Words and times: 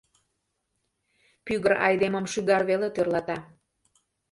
Пӱгыр 1.45 1.73
айдемым 1.87 2.25
шӱгар 2.31 2.63
веле 2.69 2.87
тӧрлата. 2.95 3.37